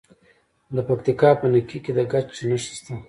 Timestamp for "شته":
2.77-2.93